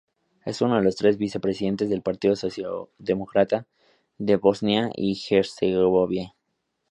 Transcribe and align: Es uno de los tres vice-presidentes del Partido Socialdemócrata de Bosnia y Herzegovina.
Es 0.45 0.61
uno 0.63 0.77
de 0.77 0.81
los 0.83 0.95
tres 0.95 1.19
vice-presidentes 1.19 1.87
del 1.87 2.01
Partido 2.01 2.35
Socialdemócrata 2.35 3.67
de 4.17 4.35
Bosnia 4.37 4.89
y 4.95 5.15
Herzegovina. 5.29 6.33